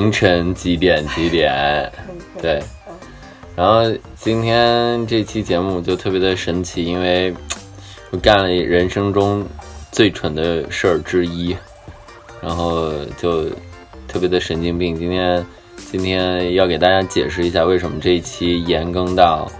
[0.00, 1.92] 凌晨几点几点？
[2.40, 2.62] 对。
[3.54, 3.82] 然后
[4.16, 7.34] 今天这期节目就特别的神奇，因为
[8.10, 9.44] 我干了人生中
[9.92, 11.54] 最蠢的事儿之一，
[12.40, 13.44] 然后就
[14.08, 14.96] 特别的神经病。
[14.96, 15.46] 今天
[15.92, 19.52] 今天要给大家解释一下为什么这一期延更到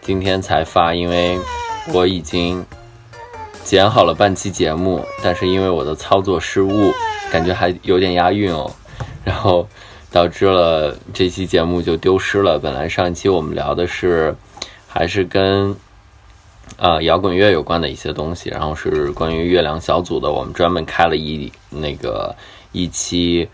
[0.00, 1.38] 今天才发，因为
[1.92, 2.66] 我已经
[3.62, 6.92] 剪好了半期节目，但是因为我的操作失误，
[7.30, 8.68] 感觉还有点押韵哦，
[9.24, 9.66] 然后。
[10.14, 12.56] 导致了这期节目就丢失了。
[12.56, 14.32] 本来上一期我们聊的是，
[14.86, 15.74] 还是跟
[16.76, 20.30] 啊摇滚乐有关的一些东西，然后是关于月亮小组的。
[20.30, 22.32] 我们专门开了一那个
[22.70, 23.48] 一期，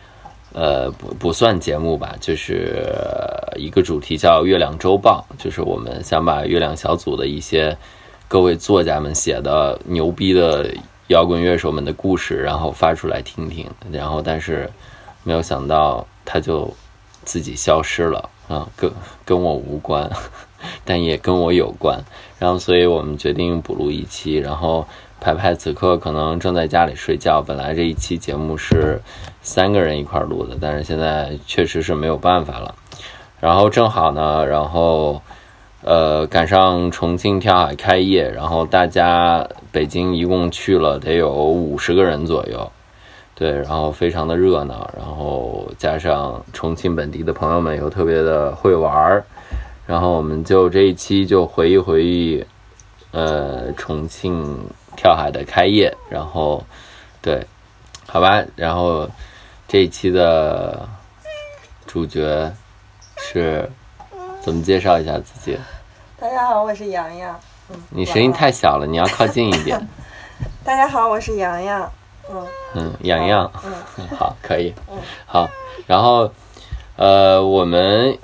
[0.52, 2.86] 呃不不算节目吧，就是
[3.56, 7.74] 一个主题叫《月亮周报》，就是我们想把月亮小组的一些
[8.28, 10.70] 各位作家们写的牛逼的
[11.06, 13.66] 摇滚乐手们的故事，然后发出来听听。
[13.90, 14.68] 然后但是
[15.24, 16.06] 没有想到。
[16.32, 16.72] 他就
[17.24, 18.88] 自己消失了啊，跟
[19.24, 20.08] 跟我无关，
[20.84, 21.98] 但也跟我有关。
[22.38, 24.36] 然后，所以我们决定补录一期。
[24.36, 24.86] 然后，
[25.20, 27.42] 排排此刻可能正在家里睡觉。
[27.42, 29.02] 本来这一期节目是
[29.42, 32.72] 三个人一块录的，但是现在确实是没有办法了。
[33.40, 35.20] 然后正好呢，然后
[35.82, 42.70] 呃赶上重庆跳海开业，然后大家北京一共去了得有五十个人左右。
[43.40, 49.24] 对，然后非常的热闹，然后加上重庆本地的朋友们又特别的会玩儿，
[49.86, 52.44] 然后我们就这一期就回忆回忆，
[53.12, 54.44] 呃，重庆
[54.94, 56.62] 跳海的开业，然后，
[57.22, 57.42] 对，
[58.06, 59.08] 好吧，然后
[59.66, 60.86] 这一期的
[61.86, 62.52] 主角
[63.16, 63.66] 是
[64.42, 65.58] 怎么介绍一下自己？
[66.18, 67.40] 大家好，我是洋洋。
[67.70, 69.80] 嗯，你声音太小了，你要靠近一点。
[70.62, 71.90] 大家好，我是洋洋。
[72.28, 75.48] 嗯嗯，洋洋，嗯， 好，可以，嗯，好，
[75.86, 76.30] 然后，
[76.96, 78.16] 呃，我们，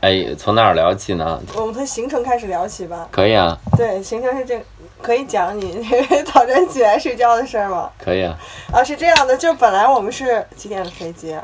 [0.00, 1.40] 哎，从哪儿聊起呢？
[1.54, 3.08] 我们从行程开始聊起吧。
[3.10, 3.56] 可以啊。
[3.76, 4.62] 对，行程是这，
[5.00, 5.82] 可以讲你
[6.32, 7.90] 早晨起来睡觉的事儿吗？
[7.98, 8.36] 可以啊。
[8.72, 11.36] 啊，是这样的，就本来我们是几点的飞机？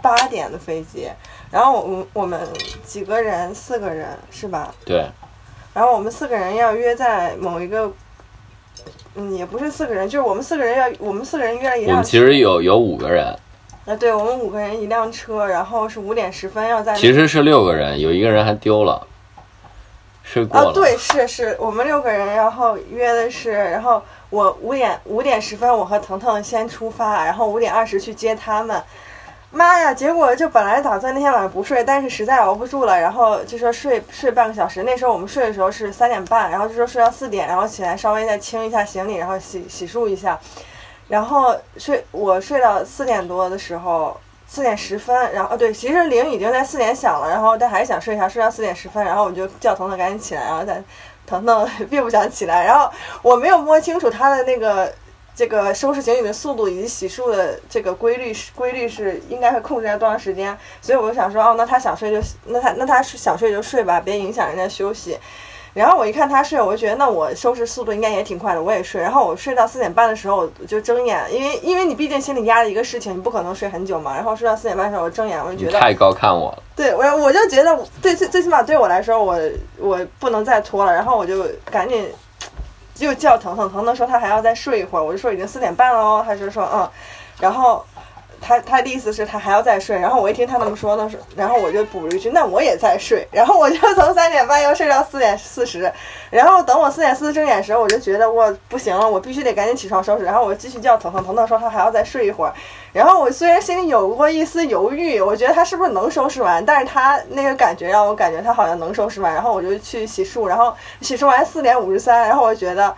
[0.00, 1.08] 八点的飞机，
[1.50, 2.40] 然后我们我们
[2.84, 4.72] 几个人，四个人是吧？
[4.84, 5.06] 对。
[5.74, 7.90] 然后我们四个人要约在某一个。
[9.14, 11.92] 嗯，也不是四个人，就是我们四个人要，我们四个人约了一辆。
[11.92, 13.34] 我们其实有有五个人。
[13.86, 16.94] 啊，对，我们五个人一辆车，然后是五点十分要在。
[16.94, 19.06] 其实是六个人，有一个人还丢了，
[20.24, 20.70] 睡过了。
[20.70, 28.82] 啊，对，是是，我们六个人，然后约的是，然后我五点五点十分，我和腾腾先出发，然后五点二十去接他们。
[29.56, 29.94] 妈呀！
[29.94, 34.82] 结果就本来打算那天晚上不睡，但是实在熬不住了，然后就说睡睡半个小时。
[34.82, 40.38] 那时候我们睡的时候是三点半，然后就说睡到四点，然后起来稍微再清一下行李，然后洗洗漱一下，
[41.08, 44.14] 然后睡我睡到四点多的时候，
[44.46, 50.82] 四点十分，然后对，其实铃已经在四点响了，然后但还是想睡一下，睡到四点十分，然后我就叫腾腾赶紧起来，然后再
[51.26, 52.90] 腾腾 并不想起来，然后
[53.22, 54.92] 我没有摸清楚他的那个。
[55.36, 65.18] 这个收拾行李的速度以及洗漱的这个规律是规律是应该会控制在多长时间，所以我就想说，哦，那他想睡就那他那他想睡就睡吧，别影响人家休息。
[65.74, 68.98] 然后我一看他睡，我就觉得那我收拾速度应该也挺快的，我也睡。
[68.98, 74.14] 然后我睡到四点半的时候，我就睁眼，因为因为你毕竟心里压着一个事情，你不可能睡很久嘛。
[74.14, 76.62] 然后睡到四点半的时候，我睁眼，我就觉得太高看我了。
[76.74, 79.38] 对，我我就觉得最最最起码对我来说，我
[79.76, 80.94] 我不能再拖了。
[80.94, 82.10] 然后我就赶紧。
[82.96, 86.90] 就叫腾腾，腾腾说他还要再睡一会儿，我就说已经四点半了哦，他就说嗯，
[87.38, 87.84] 然后。
[88.38, 95.90] 他他的意思是他还要再睡，然后我一听他那么说呢，然后我就补了一句，那我也再睡，然后我就从三点半又睡到四点四十，
[96.30, 102.52] 然后等我四点四十睁眼时候，我就觉得我不行了，我必须得赶紧起床收拾，然后我继续叫腾腾，腾腾说他还要再睡一会儿，
[102.96, 112.94] 然后我虽然心里有过一丝犹豫，我觉得他是不是能收拾完，但是他那个感觉让我感觉他好像能收拾完，然后我就去洗漱，然后洗漱完四点五十三，然后我觉得。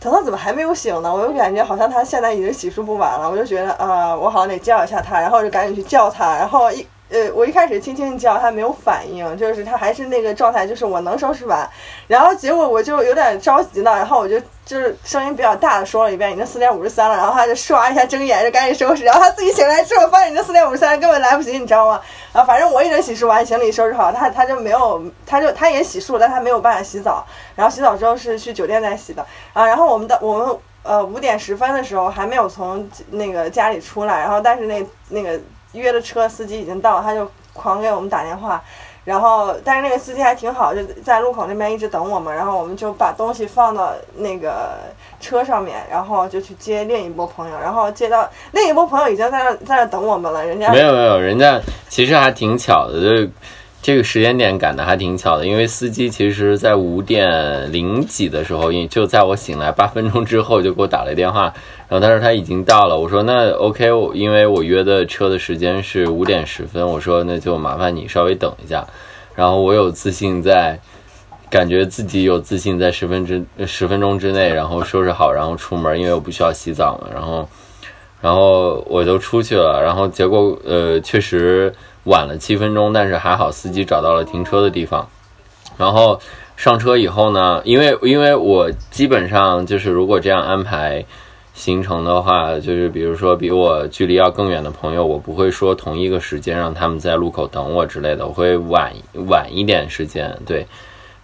[0.00, 1.10] 腾腾怎么还没有醒呢？
[1.10, 6.86] 我就感觉好像他现在已经洗漱不完了，我就觉得啊，我好像得叫一下他，然后就赶紧去叫他，然后一。
[7.14, 11.70] 呃，我一开始轻轻叫他没有反应，就是他还是那个状态，就是我能收拾完，
[12.08, 22.00] 然后结果我就有点着急了，然后我就就是声音比较大的说了一遍，已经四点五十三了，然后他就唰一下睁眼就赶紧收拾，然后他自己醒来之后发现已经四点五十三，根本来不及，你知道吗？
[22.32, 27.24] 啊，反正我已经洗漱完，行李收拾好，他他就没有，他就他也洗漱，但他没有办法洗澡，
[27.54, 35.38] 然后洗澡之后是去酒店再洗的啊，然后我们的我们呃五点十分的时候还没有从那个家里出来，然后但是那那个。
[35.78, 38.62] 约的车司机已经到，他就狂给我们打电话，
[39.04, 42.34] 然后，但是那个司机还挺好，就在路口那边一直等我们。
[42.34, 44.78] 然后我们就把东西放到那个
[45.20, 47.58] 车上面，然后就去接另一波朋友。
[47.58, 53.30] 然后接到另一波朋友已经在那在那等我们了，人家没有没有，人家其实还挺巧的，就
[53.84, 61.52] 这个时间点赶的还挺巧的，因为司机其实在五点零几的时候，就在我醒来八分钟之后就给我打了电话。
[61.86, 68.86] 然后他说他已经到了，我说那 OK，我因为我约的车的时间是五点十分，我说那就麻烦你稍微等一下。
[69.34, 70.80] 然后我有自信在，
[71.50, 77.08] 感觉自己有自信在十分之十分钟之内，然后收拾好，然后出门，因为我不需要洗澡嘛。
[77.12, 77.46] 然后，
[78.22, 79.82] 然后我就出去了。
[79.84, 81.70] 然后结果呃确实
[82.04, 85.08] 晚了七分钟，但是还好司机找到了停车的地方。
[85.76, 86.20] 然后
[86.56, 91.04] 上车以后呢，因为因为我基本上就是如果这样安排。
[91.56, 98.92] 行程的话，就是比如说比我距离要更远的朋友，我不会说同一个时间让他们在路口等我之类的，我会晚
[99.28, 100.66] 晚一点时间，对。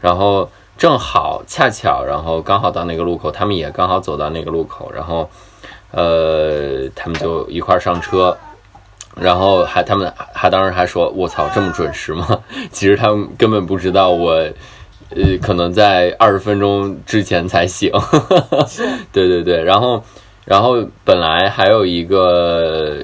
[0.00, 0.49] 然后
[0.79, 5.29] 正好恰巧，然后刚好到那个路口，他们也刚好走到那个路口，然后
[5.91, 8.38] 呃，他们就一块上车，
[9.20, 12.40] 然后还他们还当时还说：“我操，这么准时吗？”
[12.72, 14.31] 其实他们根本不知道我，
[15.11, 17.93] 呃，可能在二十分钟之前才醒。
[19.12, 20.02] 对对对，然后。
[20.46, 22.96] 然后本来还有一个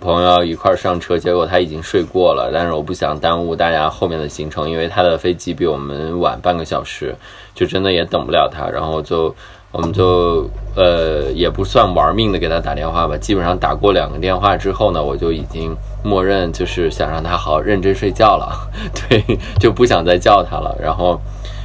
[0.00, 2.50] 朋友一块上车，结果他已经睡过了。
[2.52, 7.14] 但是我不想耽误大家后面的行程，因为他的飞机比我们晚半个小时，
[7.56, 8.68] 就真的也等不了他。
[8.68, 9.34] 然后就
[9.72, 15.74] 我们就呃也不算玩命的给他打电话吧，基本上打过两个电话之后呢，我就已经
[16.04, 18.70] 默认就是想让他好好认真睡觉了，
[19.08, 20.76] 对，就不想再叫他了。
[20.80, 21.20] 然后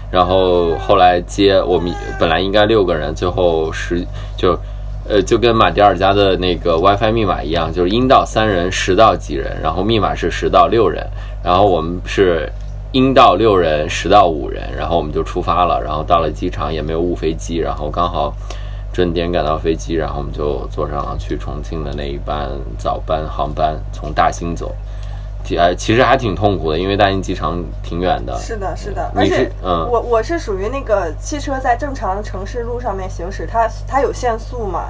[0.10, 4.04] 然后后来接我们本来应该六个人，最后十
[4.36, 4.58] 就。
[5.10, 11.06] 呃，就跟马迭尔家的那个 WiFi 密码一样，就是阴到三人，十到几人，然后密码是十到六人，
[11.44, 12.48] 然后我们是
[12.92, 18.34] 阴到六人，十到五人，然后我们就出发了，然后到了机场也没有误飞机，然后刚好
[18.92, 24.74] 准点赶到飞机，然后我们就坐上了去重庆的那一班早班航班，从大兴走。
[25.58, 28.38] 哎，其实还挺痛苦的，因为大兴机场挺远的。
[28.38, 34.86] 是的，是的，而且，嗯，我我是属于那个汽车在正常城市路上面行驶，它它有限速嘛，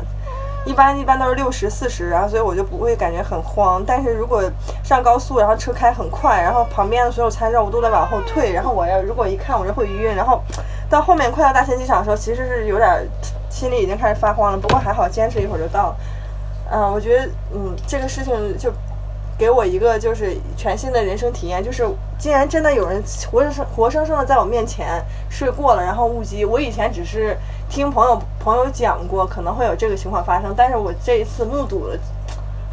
[0.66, 3.84] 一般一般都是六十四十，然后所以我就不会感觉很慌。
[3.86, 4.44] 但是如果
[4.84, 10.42] 上高速，然后车开很快，然后旁边的所有参照物都在往后退，然后我要如果一看我就会晕，然后
[10.90, 13.08] 到后面快到大兴机场的时候，其实是有点
[13.50, 14.58] 心里已经开始发慌了。
[14.58, 15.96] 不过还好，坚持一会儿就到了。
[16.72, 18.72] 嗯，我觉得，嗯，这个事情就。
[19.42, 21.84] 给我一个就是全新的人生体验，就是
[22.20, 23.02] 竟然真的有人
[23.32, 26.46] 活生生活生生的在我面前睡过了，然后误机。
[26.46, 27.36] 我以前只是
[27.68, 31.98] 听朋友朋友讲过可能会有这个情况发生，但是我这一次目睹了，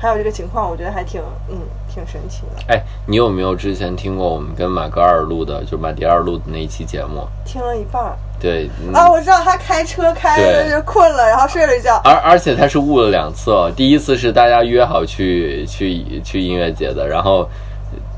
[0.00, 1.58] 还有这个情况，我觉得还挺嗯
[1.92, 2.72] 挺神奇的。
[2.72, 7.26] 哎，你有没有之前听过我们跟马格尔录的，就马迪尔录的那一期节目？
[7.44, 8.16] 听了一半。
[8.40, 12.00] 对啊，我知道他开车开的就困了，然后睡了一觉。
[12.04, 17.48] 而而且他是误了两次哦，第一次是大家约好去去去音乐节的，然后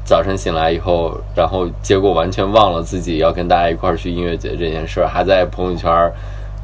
[0.04, 5.90] 早晨醒来以后，然后结果完全忘了自己要跟大家一块儿去音乐节这件事儿，还在朋友圈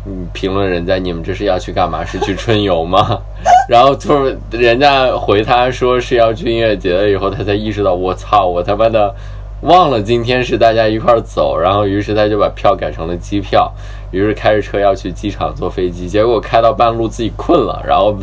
[0.04, 2.04] 嗯评论人家你们这是要去干嘛？
[2.04, 3.18] 是去春游吗？
[3.68, 9.14] 然后就是人家回他说是要去音乐节了以后，他才意识到我操，我他妈的。
[9.62, 13.72] 忘了今天是大家一块儿走，然后于是他就把票改成了机票，
[14.10, 18.14] 于是开着车要去机场坐飞机，结果开到半路自己困了，然后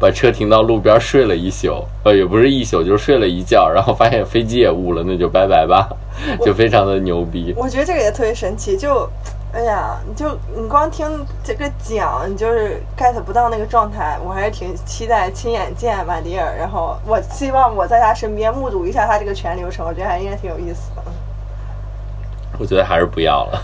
[0.00, 5.88] 把车停到路边睡了一宿，呃，也不是一宿，就是睡了一觉，然后发现飞机也误了，那就拜拜吧，
[6.44, 7.54] 就非常的牛逼。
[7.56, 9.08] 我觉得这个也特别神奇，就。
[9.52, 14.16] 哎呀，你就你光听这个讲，你就是 get 不到那个状态。
[14.24, 21.02] 我还是挺期待亲眼见马迪尔，然后我希望我在他身边目睹一下他这个全流程，我觉得还应该挺有意思的。
[22.60, 23.60] 我觉得还是不要了。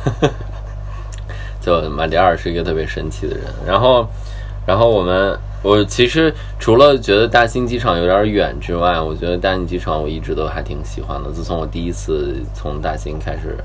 [1.61, 3.45] 就马迪尔是一个特别神奇的人。
[3.65, 4.09] 然后，
[4.67, 11.31] 然后我们，我其实除了觉得大兴机场有点远之外，我觉得大兴机场我一直都还挺喜欢的。
[11.31, 13.57] 自从我第一次从大兴开始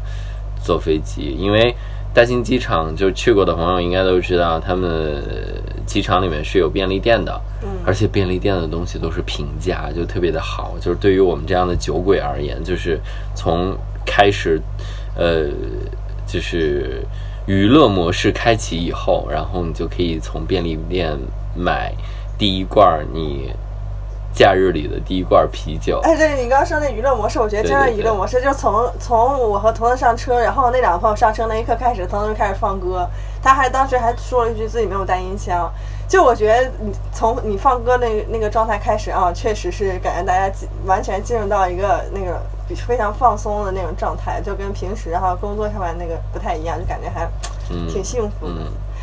[0.63, 1.75] 坐飞机，因为。
[2.13, 5.23] 大兴机场就去过的朋友应该都知道，他们
[5.85, 10.75] 机场里面是有便利店的，嗯，而且便利店的东西都是平价，就特别的好。
[10.81, 12.99] 就是对于我们这样的酒鬼而言，就是
[13.33, 13.73] 从
[14.05, 14.61] 开始，
[15.15, 15.47] 呃，
[16.27, 17.01] 就是
[17.45, 21.17] 娱乐模式开启以后，然后你就可以从便利店
[21.55, 21.93] 买
[22.37, 23.49] 第一罐你
[24.33, 25.99] 假日里的第一罐啤酒。
[26.03, 33.07] 哎，对你刚刚说那娱乐模式，我觉得真的娱乐模式，就是从从我和彤彤上车，然后那两个朋友上车那一刻开始，彤彤就开始放歌，
[33.41, 35.71] 他还当时还说了一句自己没有带音箱。
[36.07, 40.53] 就我觉得你从你放歌那那个状态开始啊，确实是感觉大家
[40.85, 42.41] 完全进入到一个那个
[42.75, 47.25] 非常放松的那种状态，就跟平时哈工作上面那个不太一样，就感觉还
[47.89, 48.53] 挺幸福的。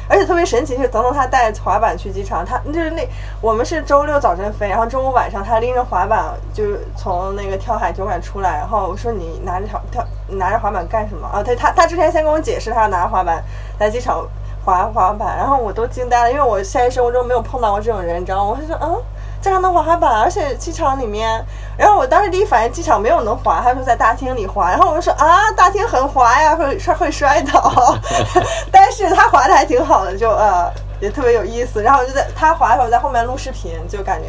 [0.09, 3.07] 而且特别神奇是，彤彤他带滑板去机场，他就是那
[3.41, 11.43] 我们是周六早晨飞，然后周五晚上他拎着滑板就是从那个跳海酒馆出来，然后我说你拿着跳跳拿着滑板干什么啊？
[11.43, 13.43] 他他他之前先跟我解释他要拿滑板
[13.79, 14.27] 来机场。
[14.65, 18.55] 滑滑板，然后我都惊呆了，因为我现实生活中没有碰到过这种人，你知道吗？
[18.55, 19.03] 我就说，嗯，
[19.41, 21.45] 这还能滑滑板，而且机场里面，
[21.77, 27.97] 然后我当时第一反应，机场没有能滑，他说在大厅里滑，然后我就说啊，大厅很滑呀，会摔会摔倒，
[28.73, 34.29] 但是他滑的还挺好的，就呃也特别有意思，然后就在他滑的时候在后面录视频，就感觉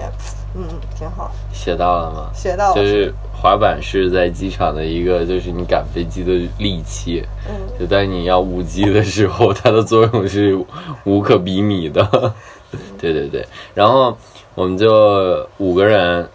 [0.56, 0.63] 嗯
[0.98, 1.32] 挺好。
[1.51, 2.30] 学到了吗？
[2.34, 2.75] 学到了。
[2.75, 7.25] 就是滑板是在机场的一个，就是你赶飞机的利器。
[7.48, 7.56] 嗯。
[7.80, 10.58] 就在你要误机的时候，它的作用是
[11.04, 12.04] 无可比拟的。
[13.00, 13.46] 对对对。
[13.74, 14.16] 然后
[14.60, 16.28] 我们就五个人，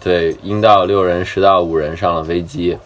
[0.00, 2.78] 对，应到六人，实到五人上了飞机，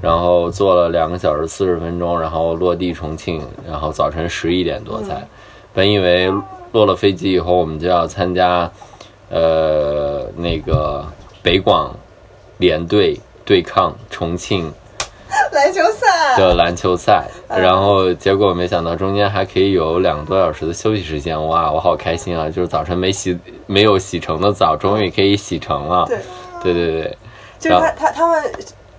[0.00, 5.26] 然后坐了两个小时四十分钟，然后落地重庆，然后早晨十一点多才。
[5.74, 6.32] 本以为
[6.70, 8.70] 落了飞机以后，我们就要参加，
[9.30, 11.04] 呃，那个。
[11.42, 11.94] 北广
[12.58, 14.72] 联队对抗重庆
[15.66, 22.48] 篮球赛的篮球赛，然后结果没想到中间还可以有两个多小时的休息时间，哇，我好开心啊！
[22.48, 26.06] 就是早晨没洗没有洗成的澡，终于可以洗成了。
[26.06, 26.18] 对
[26.62, 27.18] 对对对，
[27.58, 28.52] 就是他他他们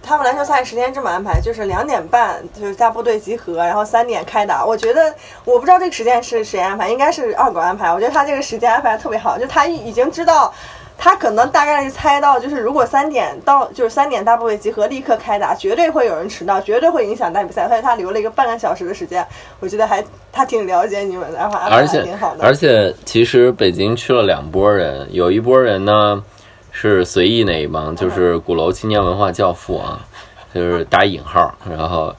[0.04, 4.66] 他们篮球赛时间这么安排，就是两点半就是大部队集合，然后三点开打。
[4.66, 7.94] 我觉得我不知道这个时间是谁安排，应该是二狗安排。
[7.94, 10.54] 我觉得他这个时间安排的特别好，就他已经知道。
[10.98, 17.68] 他可能大概率猜到，就是如果三点到，就是三点大部队集合，立刻开打，绝对会有人迟到，绝对会影响大比赛。
[17.68, 19.26] 所以他留了一个半个小时的时间，
[19.60, 22.44] 我觉得还他挺了解你们的，然后安排挺好的。
[22.44, 26.24] 而且其实北京去了两拨人，有一拨人呢
[26.72, 30.02] 是随意那一帮，就是鼓楼青年文化教父啊，
[30.54, 32.14] 就是打引号，然后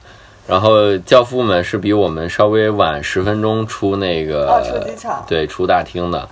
[0.47, 6.27] 然后教父们是比我们稍微晚十分钟出那个出机场，对，出大厅的。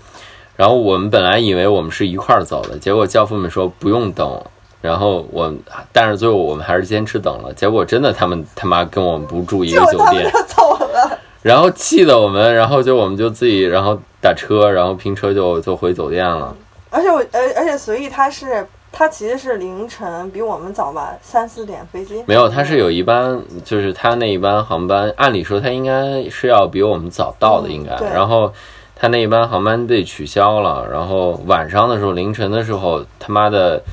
[0.57, 4.43] 然后我们本来以为我们是一块儿走的，结果教父们说不用等。
[4.79, 5.51] 然后我，
[5.91, 7.51] 但是最后我们还是坚持等了。
[7.53, 11.19] 结果真的，他们他妈跟我们不住 一个酒店，走了。
[11.41, 16.55] 然后气得我们，然后就我们就自己，然后打车，然后拼车就就回酒店了。
[16.91, 22.23] 而且我，而而且随意他是他其实是凌晨比我们早吧，三四点飞机。
[22.27, 27.95] 没有，他是有一班，就是他那一班航班，按理说他应该是要比我们早到的，应该。
[28.13, 28.53] 然后。
[28.99, 33.83] 他那一班航班被取消了，然后晚上的时候，凌晨的时候，他妈的，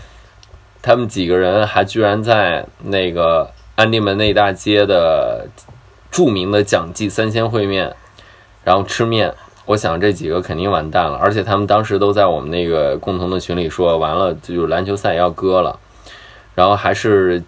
[0.81, 5.47] 他们几个人还居然在那个安定门内大街的
[6.11, 7.95] 著名的蒋记三鲜烩面，
[8.65, 9.35] 然后吃面。
[9.67, 15.79] 我想这几个肯定完蛋了，而且他们当时都在我们那个共同的群里说，完了就篮球赛要割了，
[16.55, 17.43] 然后还是。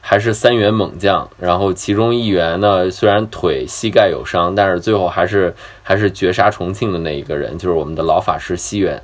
[0.00, 9.00] 还是三员猛将，然后其中一员呢，虽然腿膝盖有伤，但是最后还是还是绝杀重庆的那一个人，就是我们的老法师西元，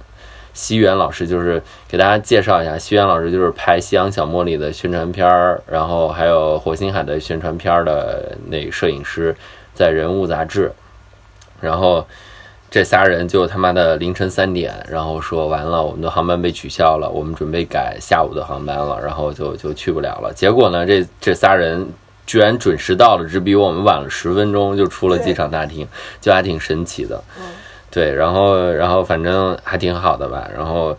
[0.52, 9.36] 西元老师，就是给大家介绍一下，西元老师就是拍《夕阳小茉莉》的宣传片儿，然后还有《火星海》的宣传片儿的那摄影师，
[9.74, 10.72] 在人物杂志，
[11.60, 12.06] 然后。
[12.76, 20.30] 这仨人就他妈的凌晨三点，然后说完了，我们的航班被取消了，我们准备改下午的航班了，然后就就去不了了。
[20.34, 21.88] 结果呢，这这仨人
[22.26, 25.88] 居然准时到了，只比我们晚了十分钟就出了机场大厅，
[26.20, 27.18] 就还挺神奇的。
[27.90, 30.94] 对，然后然后反正还挺好的吧，然后。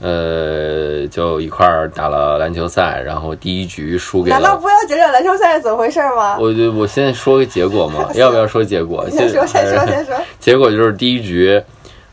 [0.00, 4.38] 呃，就一块儿打了篮球赛，然后第一局输给了。
[4.38, 6.38] 难道不要讲讲篮球赛是怎么回事吗？
[6.38, 9.04] 我就我现在说个结果嘛， 要不要说结果？
[9.10, 10.14] 先说，先说，先说。
[10.38, 11.60] 结果就是第一局，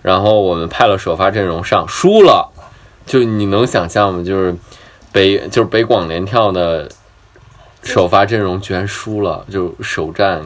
[0.02, 2.52] 然后我们派了首发阵容上，输了。
[3.06, 4.24] 就你能想象吗？
[4.24, 4.56] 就是
[5.12, 6.90] 北就是北广联跳的
[7.84, 10.44] 首发阵容居然输了，就首战。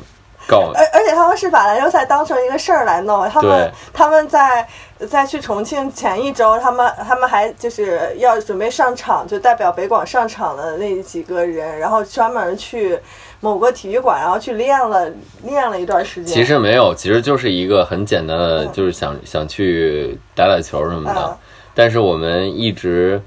[0.57, 4.67] 而而且他们是把篮球赛当成一个事儿来弄，他们他们在
[5.09, 12.99] 在去重庆前一周，他们他们还就是要准备上场，就代表北广上场的那几个人，然后专门去
[13.39, 15.09] 某个体育馆，然后去练了
[15.43, 16.33] 练了一段时间。
[16.33, 21.37] 其实没有，其实就是一个很简单的，就是想想去打打球什么的。
[21.73, 23.21] 但是我们一直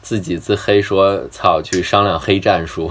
[0.00, 2.88] 自己自黑说：“操，去商量黑战术，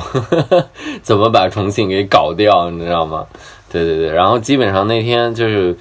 [1.01, 3.25] 怎么把重庆给搞掉？”你知道吗？
[3.84, 5.75] 对对对，然后基本上那天就是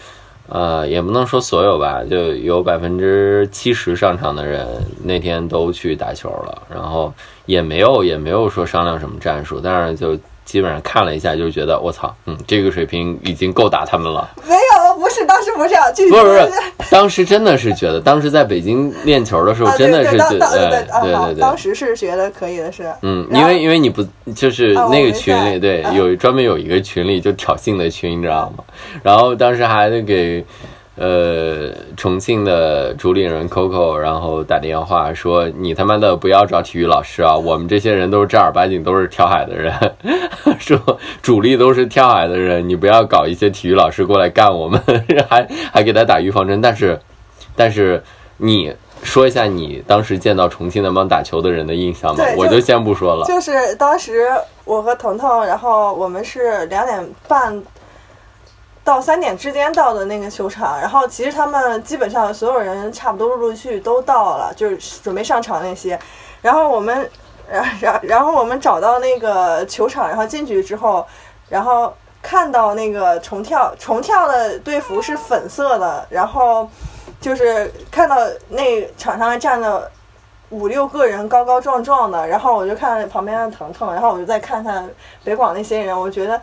[0.48, 4.66] 呃，也不能说所有吧，就有百分之七十上场的人
[5.04, 7.12] 那天都去打球了，然后
[7.46, 14.28] 也没有也没有说商量什么战术，但是就基本上看了一下，就觉得我操，嗯，这个水平已经够打他们了。
[14.46, 15.23] 没有，不是
[15.56, 15.68] 不是
[16.10, 21.40] 不是不是，当时真的是觉得，当时在北京练球的时候，啊真的是对对觉得，对对对对。
[21.40, 25.92] 当时是觉得可以的是，嗯，因为因为你不就是那个群里，对，啊。
[25.92, 28.64] 有专门有一个群里就挑衅的群，你知道吗？
[29.02, 30.44] 然后当时还得给
[30.96, 39.72] 呃重庆的主理人 Coco，然后打电话说你他妈的不要找体育老师啊，我们这些人都是正儿八经都是跳海的人，
[40.58, 40.78] 说
[41.20, 44.80] 主力都是跳海的人，你不要搞一些体育老师过来干我们，
[45.28, 46.98] 还还给他打预防针，但是
[47.56, 48.02] 但是
[48.36, 48.74] 你。
[49.02, 53.26] 说一下你当时见到重庆那帮打球的人的印象吧对，我就就先不说了。
[53.26, 54.26] 就是当时
[54.64, 57.62] 我和彤彤，然后我们是两点半
[58.84, 65.98] 到三点之间到的那个球场，然后其实他们基本上所有人差不多陆陆续续都到了，就是准备上场那些，
[66.42, 67.10] 然后我们，
[67.50, 71.06] 然然然后我们找到那个球场，然后进去之后，
[71.48, 76.68] 然后看到那个重跳重跳的队服是粉色的，然后
[77.22, 78.16] 就是看到
[78.50, 79.90] 那场上站了
[80.50, 84.86] 五六个人高高壮壮的，然后我就看旁边的腾腾，然后我就再看看
[85.24, 86.38] 北广那些人，我觉得，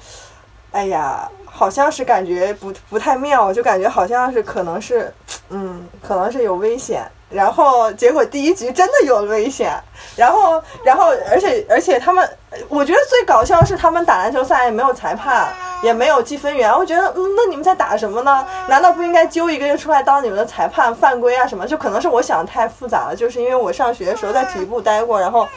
[0.72, 5.14] 哎呀，好像是感觉不不太妙，就感觉好像是可能是，
[5.50, 7.06] 嗯，可能是有危险。
[7.30, 9.72] 然后结果第一局真的有危险，
[10.18, 12.30] 然后然后而且而且他们，
[12.68, 15.48] 我觉得最搞笑是他们打篮球赛也没有裁判，
[15.82, 18.46] 也没有计分员，我觉得，那你们在打什么呢？
[18.68, 21.66] 难道不应该揪一个人出来当你们的裁判、犯规啊什么？
[21.66, 25.48] 就可能是我想的太复杂了，就是因为我上学的时候在体育部待过，然后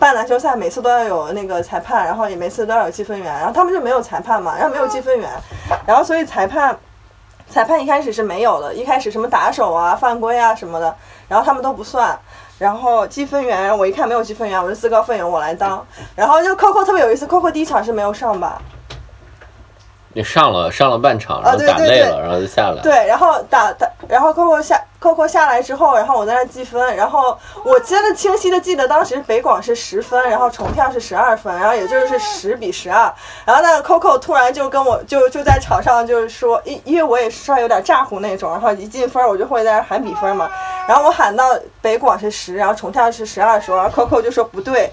[0.00, 5.30] 办篮球赛每次都要有那个裁判，然后也每次都要有计分员，然后他们就没有裁判嘛，然后没有计分员，
[5.86, 6.76] 然后所以裁判。
[7.52, 10.94] 裁判一开始是没有的，一开始什么打手啊、犯规啊什么的，
[11.26, 12.16] 然后他们都不算。
[12.60, 15.84] 然后积分员，我一看没有积分员，我就自告奋勇我来当。
[16.14, 18.62] 然后就 Coco 特别有意思，Coco 第一场是没有上吧？
[20.12, 22.82] 你上了上了半场，然后对对对打累了，然后就下来。
[22.82, 33.12] 对，然后打打，然后 Coco 下 Coco 下来之后，然后我在那计分，然后我真的清晰的记得当时北广是十分，然后重跳是十二分，然后也就是十比十二。
[33.44, 40.50] 然后那个 Coco 突然就跟我就就在场上就是说，因因为我也是稍微有点咋呼那种，然后一进分我就会在那喊比分嘛。
[40.88, 41.44] 然后我喊到
[41.80, 44.90] 北广是十，然后重跳是十二的时候，然后 Coco 就说不对。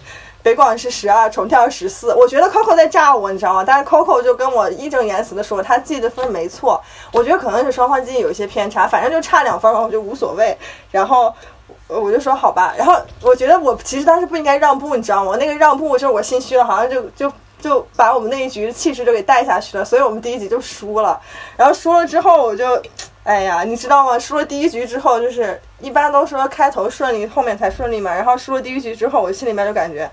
[0.47, 2.13] 北广是十二，重跳十四。
[2.13, 3.65] 我觉得 Coco 在炸我，你知道吗？
[3.67, 6.81] 但是 Coco 就跟我义正言辞的说，他记的分没错。
[7.11, 10.57] 我觉得可能是双方记忆有一些偏差，反正就差两分嘛，我就无所谓。
[10.89, 11.33] 然后
[11.89, 12.73] 我就说好吧。
[12.77, 15.35] 然后我觉得我其实当时不应该让步，你知道吗？
[15.37, 17.29] 那个让步就是我心虚了，好像就就
[17.59, 21.19] 就把我们那一局的气势就给带下去了，所以我们第一局就输了。
[21.57, 22.81] 然后输了之后，我就。
[23.23, 24.17] 哎呀，你知道吗？
[24.17, 28.09] 输了第一局之后，就是一般都说开头顺利，后面才顺利嘛。
[28.15, 30.09] 然后输了第一局之后，我心里面就感觉，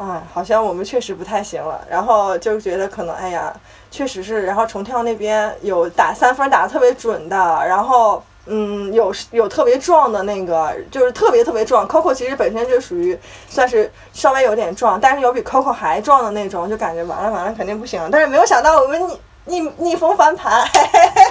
[0.00, 1.86] 啊，好像我们确实不太行了。
[1.90, 3.52] 然后就觉得可能，哎呀，
[3.90, 4.46] 确实是。
[4.46, 7.36] 然后重跳那边有打三分打的特别准的，
[7.68, 11.86] 然后嗯，有有特别壮的那个，就是特别特别壮。
[11.86, 18.00] Coco 其实本身就属于算是稍微有点壮，但是有比 Coco 还壮的那种，就感觉完了完了肯定不行。
[18.10, 18.98] 但是没有想到我们
[19.44, 20.66] 逆逆逆风翻盘。
[20.72, 21.22] 嘿嘿嘿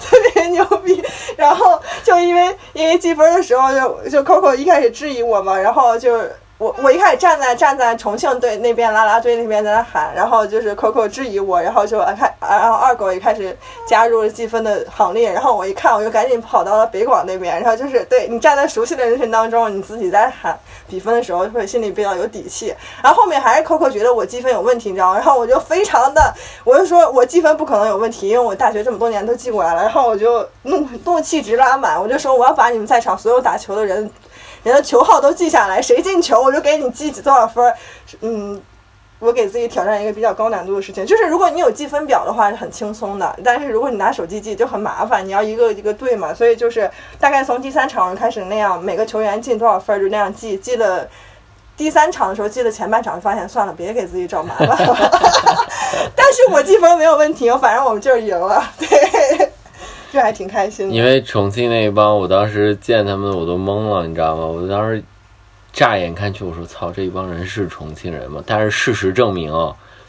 [0.00, 1.02] 特别牛逼，
[1.36, 6.20] 然后就因为因为计分的时候就就 Coco 一开始质疑我嘛，然后就
[6.64, 13.54] 我我一开始站在站在重庆队那边啦啦队那边在那喊，然后就是 Coco 质疑我，然后就开然后二狗也开始
[13.86, 25.16] 加入了计分的行列，然后我一看我就赶紧跑到了北广那边，然后就是对你站在熟悉的人群当中，你自己在喊比分的时候会心里比较有底气，然后后面还是 Coco 觉得我积分有问题，你知道吗？
[25.18, 34.10] 然后我就非常的我就说我积分不可能有问题，因为我大学这么多年都记过来了，然后我就怒怒气值拉满，我就说我要把你们在场所有打球的人。
[34.64, 37.72] 人的球号都记下来，谁进球我就给你记多少分。
[38.20, 38.60] 嗯，
[39.20, 46.34] 我给自己挑战一个比较高难度的事情，就是如果你有计分表的话是很轻松的，但是如果你拿手机记就很麻烦，你要一个一个对嘛。
[46.34, 51.06] 所以就是大概从第三场开始那样，每个球员进多少分就那样记，记了。
[51.76, 55.20] 第三场的时候记了前半场，发现算了，别给自己找麻烦了。
[56.14, 59.43] 但是我记分没有问题，反正我们就是赢了，对。
[60.14, 60.94] 这还挺开心的。
[60.94, 64.46] 因为重庆那一帮，我当时见他们我都懵了，你知道吗？
[64.46, 65.02] 我当时
[65.72, 68.40] 乍眼看去，我说操，这一帮人是重庆人吗？
[68.46, 69.52] 但是事实证明，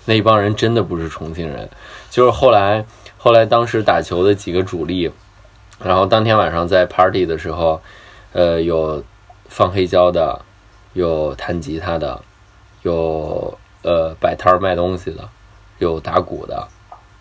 [0.06, 1.68] 那一帮人真的不是重庆人。
[2.12, 2.86] 就是后来，
[3.18, 5.12] 后来当时打球的几个主力，
[5.84, 7.82] 然后当天晚上在 party 的时候，
[8.32, 9.04] 呃，有
[9.50, 10.40] 放黑胶的，
[10.94, 12.22] 有弹吉他的，
[12.84, 15.28] 有呃摆摊卖东西的，
[15.80, 16.68] 有打鼓的。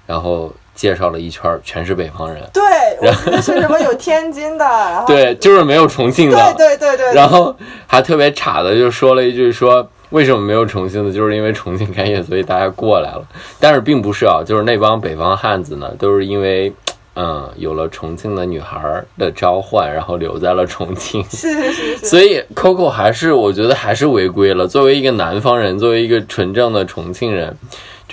[0.07, 2.43] 然后介绍了一圈，全是北方人。
[2.53, 2.63] 对，
[3.01, 6.55] 我记得是什么有天津的， 然后对，就是没有重庆的。
[6.57, 7.55] 对对对对，然后
[7.87, 9.89] 还特别差的就说了一句说。
[10.11, 11.13] 为什么没有重庆的？
[11.13, 13.27] 就是因为重庆开业，所以大家过来了。
[13.59, 16.73] 但是并不是啊，就是那帮北方汉子呢，都是因为，
[17.17, 21.25] 嗯，有了重庆的女孩的召唤，然后留在了重庆。
[21.31, 22.07] 是是是是。
[22.07, 24.69] 所以 Coco 还是我觉得还是违规了。
[24.69, 27.57] 作为一个南方人，作为一个纯正的重庆人，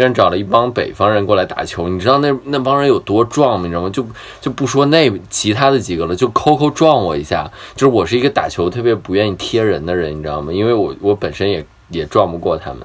[0.01, 1.87] 居然找了一帮北方人过来打球。
[1.87, 3.65] 你知道那那帮人有多壮吗？
[3.65, 3.89] 你知道吗？
[3.91, 4.03] 就
[4.41, 7.51] 就不说那其他的几个了，就 Coco 撞我一下。
[7.75, 10.51] 就是我是一个打球特别不愿意贴人的人，你知道吗？
[10.51, 11.63] 因为我我本身也。
[11.91, 12.79] 也撞不过他们，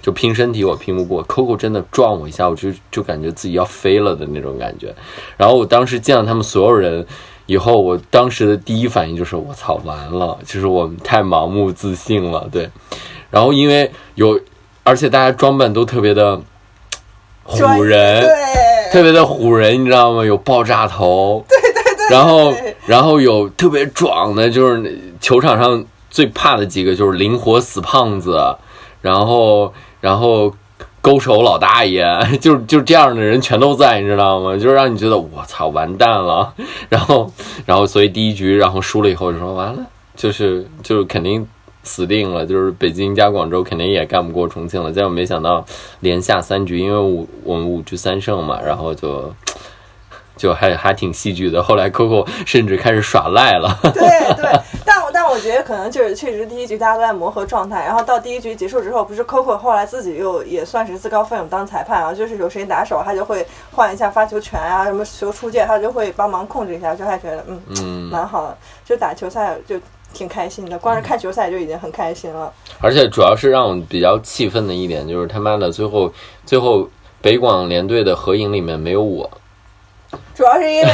[0.00, 1.24] 就拼身体我拼不过。
[1.24, 4.94] Coco 真的撞我一下，我就就感觉自己要飞了的那种感觉。
[5.36, 7.04] 然后我当时见到他们所有人
[7.46, 12.48] 以后，我当时的第一反应就是我操完了，就是我们太盲目自信了。
[12.52, 12.70] 对，
[13.28, 14.40] 然后因为有，
[14.84, 16.40] 而且大家装扮都特别的
[17.46, 20.24] 唬人，对，特别的唬人，你知道吗？
[20.24, 22.52] 有爆炸头，对对对，然后
[22.86, 25.84] 然后有特别壮的，就是球场上。
[26.10, 28.40] 最怕的几个就是灵活死胖子，
[29.00, 30.54] 然后然后
[31.00, 32.06] 勾手老大爷，
[32.40, 34.52] 就就这样的人全都在，你知道吗？
[34.52, 36.54] 就是让你觉得我操完蛋了，
[36.88, 37.28] 然后
[37.66, 39.80] 然后所以第一局然后输了以后就说完了，
[40.14, 41.44] 就是就是肯定
[41.84, 44.90] 死定了，就是北京加广州肯定也干不过重庆了。
[44.92, 45.64] 结果没想到
[46.00, 49.32] 连下三局，因为五我们五局三胜嘛，然后就。
[50.36, 53.78] 就还还挺戏剧的，后来 Coco 甚至开始耍赖了。
[53.94, 54.02] 对
[54.34, 54.50] 对，
[54.84, 69.76] 但我但我觉得可能就是确实第一局大家都在磨合状态，然后到第一局结束之后，不是 Coco 后来自己又也算是自告奋勇当裁判啊，就是有谁打手，他就会换一下发球权啊，什么球出界，他就会帮忙控制一下，就还觉得嗯嗯蛮好的，就打球赛就
[70.14, 72.50] 挺开心的，光是看球赛就已经很开心了。
[72.80, 76.10] 而且主要是让我比较气愤的一点就是他妈的最后
[76.46, 76.88] 最后
[77.20, 79.30] 北广联队的合影里面没有我。
[80.32, 80.92] 主要是因为，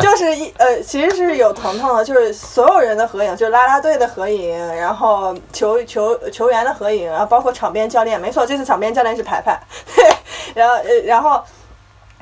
[0.00, 9.60] 就是一呃，其实是有腾腾的，就是所有人的合影，就是啦啦队的合影，然后球球球员的合影，然后包括场边教练，没错，这次场边教练是排排，
[9.94, 10.04] 对，
[10.54, 11.40] 然后呃，然后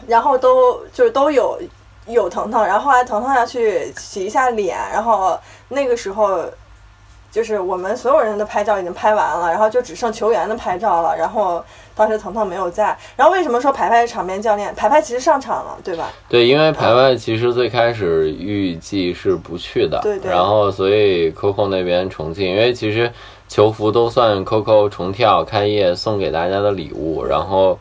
[0.06, 1.58] 然后都就是都有
[2.06, 5.38] 有腾腾，然后后来腾腾要去洗一下脸，然后
[5.68, 6.44] 那个时候。
[7.32, 11.16] 就是我们所有人的拍照已经拍完了，然后就只剩球员的拍照了。
[11.16, 12.94] 然后当时腾腾没有在。
[13.16, 14.74] 然后为什么说排排是场边教练？
[14.74, 16.10] 排排其实上场了，对吧？
[16.28, 19.98] 对，因为排排其实最开始预计是不去的。
[20.02, 20.30] 对对。
[20.30, 23.10] 然后所以 Coco 那边重庆，因为其实
[23.48, 27.78] 球服都算 Coco 重跳开业送给大家的礼物，然后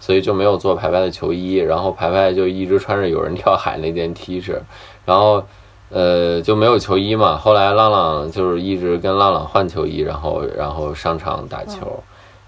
[0.00, 1.54] 所以就没有做排排的球衣。
[1.54, 4.58] 然后排排就一直穿着有人跳海那件 T 恤，
[5.04, 5.44] 然后。
[5.92, 7.36] 呃，就没有球衣嘛。
[7.36, 12.00] 后来浪浪就是一直跟浪浪换球衣，然后然后上场打球。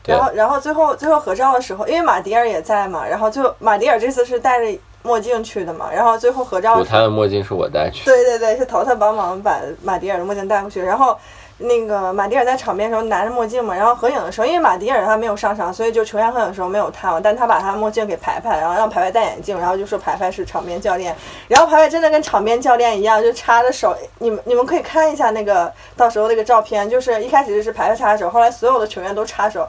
[0.06, 6.84] 然后然后最后最后合照的时候，因为马迪尔也在嘛，然后就马迪尔这次是戴着墨镜去的嘛，然后最后合照。
[6.84, 8.04] 他的墨镜是我戴去。
[8.04, 11.18] 对对对，是淘淘帮忙把马迪尔的墨镜带过去，然后。
[11.62, 21.16] 那个马蒂尔在场边的时候拿着墨镜嘛，然后合影的时候，因为马蒂尔他没有上场，所以就球员合影的时候没有他嘛，但他把他墨镜给排排，然后让排排戴眼镜，然后就说排排是场边教练，
[21.48, 29.68] 然后排排真的跟场边教练一样，就插着手，你们你们可以看一下那个到时候那个照片，就是一开始就是排排插手，后来所有的球员都插手，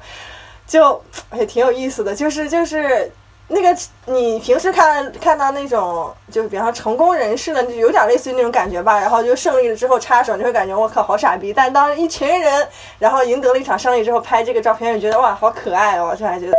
[0.68, 1.02] 就
[1.34, 3.12] 也 挺有意思的，就是就是。
[3.50, 9.00] 那个你平时看看到那种，就是比方说成功人士的，就有点类似于那种感觉吧。
[9.00, 11.54] 然后就胜利了之后插手，你会感觉我靠好傻逼。
[11.54, 16.54] 但当一群人然后赢得了一场胜利之后拍这个照片，就觉得哇好可爱哦，就还觉得。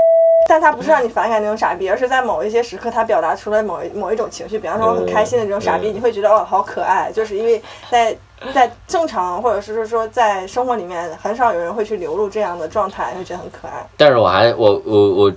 [0.46, 4.58] 但他不是让你反感那种傻逼，而是在某一些时刻他表达出了某一某一种情绪。
[4.58, 8.14] 比方说我很开心的这种傻逼，你会觉得哦好可爱，就是因为在
[8.52, 13.84] 在正常或者是说在生活里面很少有人会去流露这样的状态，会觉得很可爱。
[13.96, 15.32] 但是我还我我我。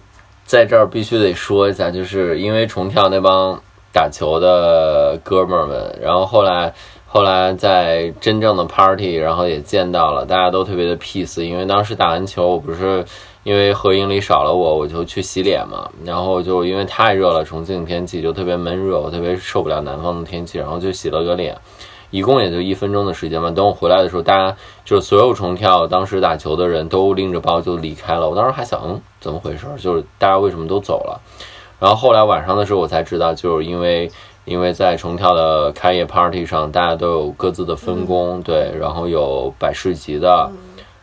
[0.48, 6.74] 在这儿必须得说一下，就是因为重跳那帮打球的哥们儿们，然后后来
[7.06, 11.44] 后来在真正的 party，然后也见到了，大家都特别的 peace。
[11.44, 13.04] 因为当时打完球，我不是
[13.44, 21.58] 因为合影里少了我，我就去洗脸嘛，然后就因为太热了，重庆天气就特别闷热，我特别受不了南方的天气，然后就洗了个脸。
[22.10, 23.52] 一共也就一分钟的时间嘛。
[23.52, 28.30] 等我回来的时候，大家就是所有重跳当时打球的人都拎着包就离开了。
[28.30, 29.66] 我当时还想，嗯，怎么回事？
[29.78, 31.20] 就是大家为什么都走了？
[31.80, 34.10] 然后后来晚上的时候，我才知道，就是因为
[34.46, 40.50] 因为在重跳的开业 party 上，大家都有各自的分工，对，然后有摆市集的，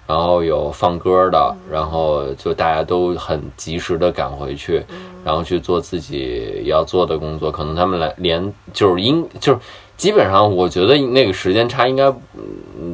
[0.07, 4.85] 然后有放歌的，然后就大家都很及时的赶回去，
[5.25, 7.53] 然后去做自己要做的工作。
[7.53, 9.59] 可能他们来连就是应就是。
[9.97, 12.13] 基本上，我觉得那个时间差应该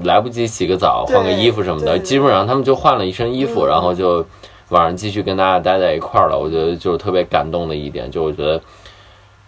[0.05, 1.99] 来不及洗个澡、换个衣服什么的。
[1.99, 4.25] 基本上他们就换了一身衣服，然后就
[4.69, 6.39] 晚上继续跟大家待在一块儿了。
[6.39, 8.61] 我觉得就特别感动的一点，就我觉得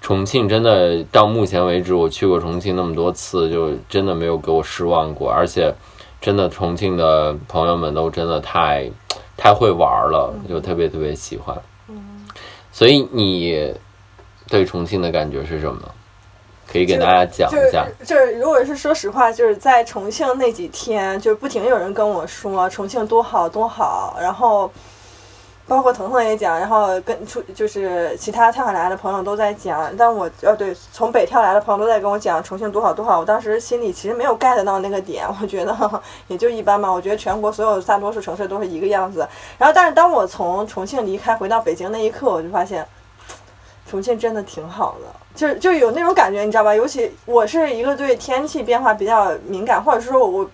[0.00, 5.30] 重庆真的到目前为止，我去过重庆那么多次，就真的没有给我失望过。
[5.30, 5.72] 而且
[6.20, 8.90] 真的重庆的朋友们都真的太
[9.36, 11.56] 太会玩了，就特别特别喜欢。
[12.72, 13.72] 所以你
[14.48, 15.82] 对重庆的感觉是什么？
[16.72, 17.86] 可以给大家讲一下。
[18.02, 24.70] 就是，如果是说实话，就是在重庆那几天，就不停有人跟我说重庆多好多好，然后
[25.66, 33.20] 包括腾腾也讲，然后跟出就是其他跳海来的朋友都在讲，但我呃对，从北跳来的朋友都在跟我讲重庆多好多好。
[33.20, 36.90] 我当时心里其实没有 get 到那个点，我觉得也就一般吧。
[36.90, 39.28] 我觉得全国所有大多数城市都是一个样子。
[39.58, 42.86] 然后，但是当我从重庆离开回到北京那一刻，我就发现
[43.92, 45.06] 重庆真的挺好的。
[45.34, 46.74] 就就有那种感觉，你知道吧？
[46.74, 50.50] 尤其我是一个对天气变化比较敏感，或者说我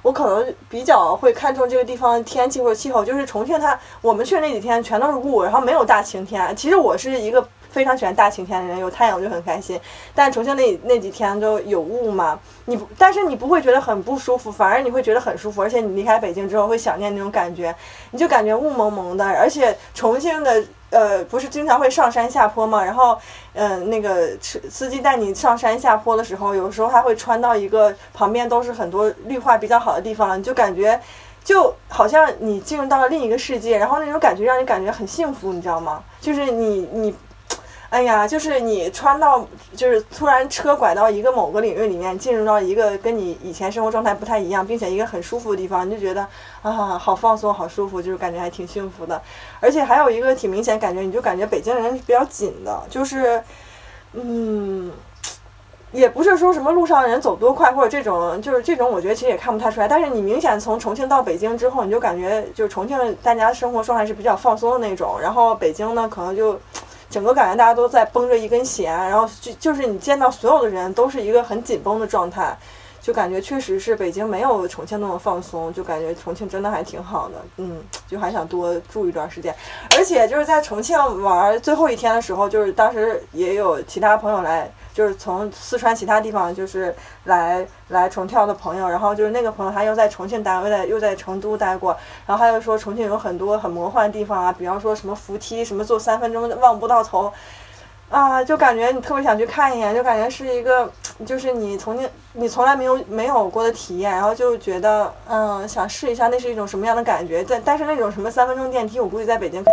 [0.00, 3.04] 我可能比较会看重这个地方的天气或者气候。
[3.04, 6.56] 就是重庆，它我们去那几天全都是雾，然后没有大晴天。
[6.56, 9.80] 其实我是一个非常喜欢大晴天的人，有太阳我就很开心。
[10.14, 15.62] 但重庆那那几天都有雾嘛，你不，但是你不会觉得很不舒服，反而你会觉得很舒服。
[15.62, 17.74] 而且你离开北京之后会想念那种感觉，
[18.10, 20.64] 你就感觉雾蒙蒙的，而且重庆的。
[20.90, 22.82] 呃，不是经常会上山下坡吗？
[22.82, 23.14] 然后，
[23.52, 30.98] 嗯，那个车司机带你上山下坡的时候，有时候还会穿到一个旁边都是很多绿化比较好的地方，你就感觉
[31.44, 36.02] 就好像你进入到了另一个世界，然后那种感觉让你感觉很幸福，你知道吗？
[36.22, 37.14] 就是你你。
[37.90, 46.20] 哎呀，就是你穿到，就是突然车拐到一个某个领域里面，进入到一个跟你以前生活状态不太一样，并且一个很舒服的地方，你就觉得
[46.60, 49.22] 啊，好放松，好舒服，就是感觉还挺幸福的。
[49.58, 53.42] 而且还有一个挺明显感觉，你就感觉北京人是比较紧的，就是，
[54.12, 54.92] 嗯，
[55.90, 59.88] 也不是说什么路上人走多快或者这种，就是这种，我觉得其实也看不太出来。
[59.88, 66.60] 但是你明显从重庆到北京之后，你就感觉就是重庆大家生活状态是比较放松的那种，然后北京呢可能就。
[67.10, 72.56] 整个感觉大家都在绷着一根弦，然后就就是你见到所有的人都是一个很紧绷的状态，
[73.00, 79.54] 就感觉确实是北京没有重庆那么放松，就感觉重庆真的还挺好的，嗯，就还想多住一段时间，
[79.96, 84.70] 而且就是在重庆玩最后一天的时候，就是当时也有其他朋友来。
[84.98, 97.32] 就是从四川其他地方就是来来重跳的朋友，然后就是那个朋友他又在重庆待，又在又在成都待过，然后他又说重庆有很多很魔幻的地方啊，比方说什么扶梯，什么坐三分钟望不到头，
[98.10, 100.90] 啊，就感觉你特别想去看一眼，就感觉是一个
[101.24, 109.64] 就是你从你你从来没有没有过的体验，然后就觉得嗯想试一下那是一种什么样的感觉，但但是那种什么三分钟电梯，我估计在北京。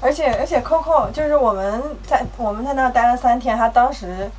[0.00, 4.30] 而且而且，Coco 就是我们在我们在那待了三天，他当时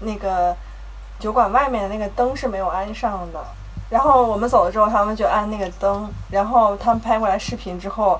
[0.00, 0.54] 那个
[1.18, 3.40] 酒馆外面的那个灯是没有安上的。
[3.90, 6.10] 然后我们走了之后，他们就安那个灯。
[6.30, 8.18] 然后他们拍过来视频之后，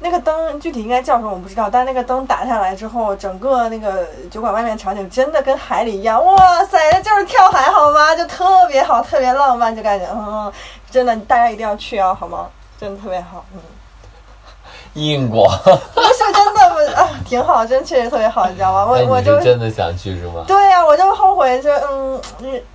[0.00, 6.24] 那个灯具体应该叫什么我不知道，但那个灯打下来之后，整个那个酒馆外面场景真的跟海里一样。
[6.24, 8.14] 哇塞，那就是跳海好吗？
[8.16, 10.52] 就特别好，特别浪漫，就感觉嗯，
[10.90, 12.48] 真的大家一定要去啊，好吗？
[12.80, 13.60] 真的特别好，嗯。
[14.98, 18.84] 硬过，不是真的不啊，挺好，真确实特别好，你知道吗？
[18.84, 20.44] 我我就真的想去是吗？
[20.46, 22.20] 对呀，我就后悔，就嗯，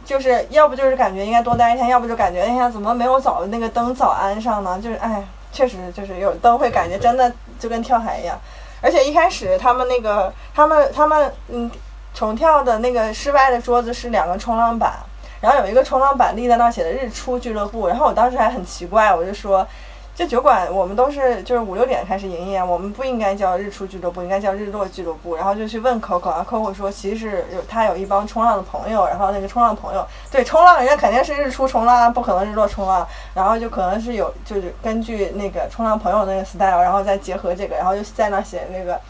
[0.05, 4.79] 就是要不就是感觉应该多待一天，要不就感觉哎呀，怎么没有早那个灯早安上呢？
[4.81, 8.39] 就是哎，确实就是有灯会感觉真的就跟跳海一样。
[8.81, 11.69] 而且一开始他们那个他们他们嗯
[12.13, 14.93] 重跳的那个室外的桌子是两个冲浪板，
[15.41, 19.67] 然后有一个冲浪板立在那写的日出俱乐部，然后我当时还很奇怪，我就说。
[20.15, 25.35] 这酒馆我们都是就是五六点开始营业，我们不应该叫日出俱乐部，应该叫日落俱乐部。
[25.35, 33.07] 然后就去问 Coco，啊，Coco 说其实有他有一帮冲浪的朋友，然后那个冲浪朋友对冲浪人家肯定是日出冲浪，不可能日落冲浪。
[33.33, 39.01] 然后就可能是有就是根据那个冲浪朋友那个 style，然后再结合这个，然后就在那写那个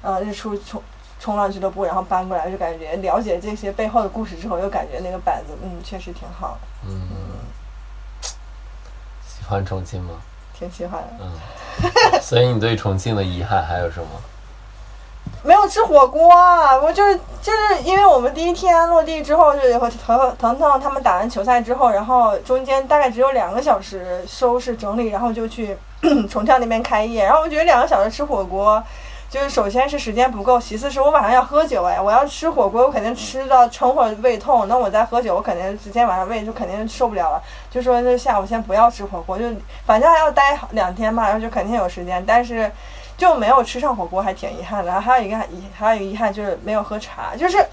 [0.00, 0.82] 嗯日出冲
[1.20, 6.56] 冲浪俱乐部，然后搬过来就感觉了解这些背后的故事之后，又感觉那个板子嗯确实挺好。
[6.82, 6.98] 嗯，
[9.26, 10.14] 喜欢重庆吗？
[10.58, 11.24] 挺喜欢的，
[12.12, 14.06] 嗯， 所以你对重庆的遗憾还有什么？
[15.42, 16.76] 没有吃火锅啊！
[16.76, 25.76] 我就是就是因为我们第一天落地之后，就和腾腾腾他们打完球赛之后，然后中间大概只有两个小时收拾整理，然后就去
[26.28, 28.82] 重庆那边开业，然后我觉得两个小时吃火锅。
[29.28, 37.42] 就是首先是时间不够，其次是我晚上要喝酒哎，我要吃火锅，我肯定吃到撑或者胃痛，那我再喝酒，我肯定今天晚上胃就肯定受不了了。
[37.70, 39.44] 就说那下午先不要吃火锅，就
[39.84, 42.70] 反正还要待两天嘛，然后就肯定有时间，但是
[43.16, 44.90] 就没有吃上火锅，还挺遗憾的。
[44.90, 47.34] 然后还有一个遗，还有一个遗憾就是没有喝茶。
[47.36, 47.66] 就是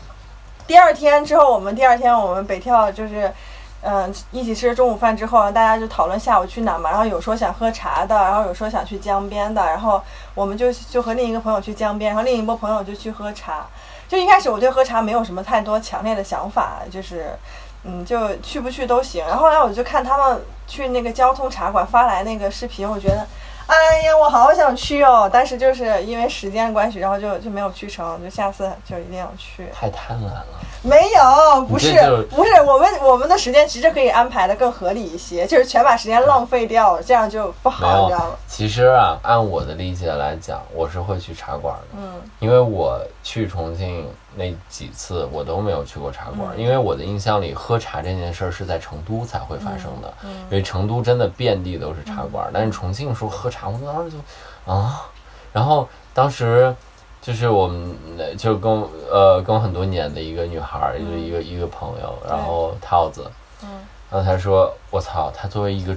[0.65, 3.31] 第二天之后，我们第二天我们北跳就是
[3.83, 6.89] 嗯，一起吃了中午饭之后，大家就讨论下午去哪嘛。
[6.89, 9.63] 然后有说想喝茶的，然后有说想去江边的。
[9.65, 10.01] 然后
[10.33, 13.65] 我们就就和另一个朋友去江边，然后另一波朋友就去喝茶。
[14.07, 17.37] 就一开始我对喝茶没有什么太多强烈的想法，就是
[17.83, 19.25] 嗯，就去不去都行。
[19.27, 23.25] 然后后来我就看他们去那个交通茶馆发来那个视频，我觉得。
[23.67, 29.67] 哎呀，我好想去哦，但是就是因为时间关系，然后就就没有去成，就下次就一定要去。
[29.73, 30.45] 太贪婪了。
[30.81, 31.93] 没有，不是
[32.29, 38.35] 不是，我们我们的时间其实可以安排的更合理一些，就是全把时间浪费掉了，这样就不好，你知道吗？
[38.47, 50.13] 其实啊，按我的理解来讲，我是会去茶馆的，嗯，因为我去重庆那几次，我都没有去过茶馆，因为我的印象里，喝茶这件事儿是在成都才会发生的，
[50.49, 54.17] 因为成都真的遍地都是茶馆，但是重庆说喝茶，我当时就
[54.73, 55.01] 啊，
[55.51, 56.75] 然后当时。
[57.25, 57.95] 就是我们，
[58.37, 58.69] 就跟
[59.09, 63.31] 呃跟我很多年的一个女孩，一个一个一个朋友，然后套子，
[63.63, 63.69] 嗯，
[64.11, 65.95] 然后他说：“我操，他作为一个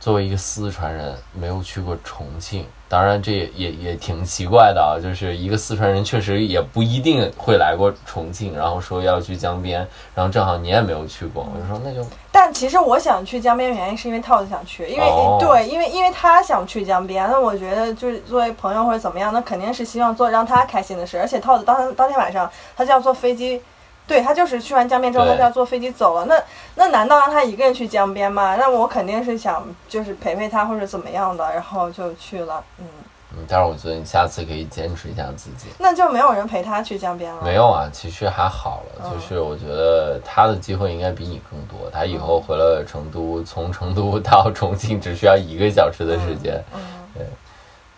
[0.00, 12.04] 作为一个四川人，没有去过重庆。”当然，这也也也挺奇怪的啊，就是一个四川人确实也不一定会来过重庆，然后说要去江边，然后正好你也没有去过，我就说那就。
[12.32, 15.06] 但其实我想去江边，原因是因为套子想去，因为
[15.38, 23.62] 对，因为因为他想去江边，那我觉得就是作为朋友或者怎么样，那肯定是希望做让他开心的事，而且套子当当天晚上他就要坐飞机。
[24.10, 26.24] 对他就是去完江边之后，他就要坐飞机走了。
[26.24, 26.34] 那
[26.74, 28.56] 那难道让他一个人去江边吗？
[28.56, 32.60] 那我肯定是想就是陪陪他或者怎么样的，然后就去了。
[32.80, 32.86] 嗯
[33.32, 35.68] 嗯，但是我觉得你下次可以坚持一下自己。
[35.78, 37.40] 那就没有人陪他去江边了？
[37.44, 39.08] 没有啊，其实还好了。
[39.08, 41.88] 就是我觉得他的机会应该比你更多。
[41.92, 46.60] 他以后回了成都，从成都到重庆只需要一个小时的时间。
[46.74, 46.80] 嗯，
[47.14, 47.24] 对。